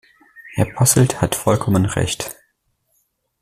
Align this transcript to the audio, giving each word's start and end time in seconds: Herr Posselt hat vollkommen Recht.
Herr 0.55 0.65
Posselt 0.73 1.21
hat 1.21 1.35
vollkommen 1.35 1.85
Recht. 1.85 2.35